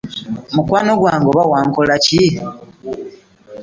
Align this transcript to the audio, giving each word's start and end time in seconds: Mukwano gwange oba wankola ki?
Mukwano 0.53 0.91
gwange 1.01 1.27
oba 1.31 1.43
wankola 1.51 1.95
ki? 2.05 2.21